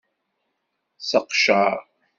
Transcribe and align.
Seqcer. 1.09 1.75